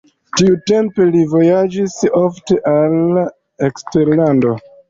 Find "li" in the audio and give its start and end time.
1.15-1.21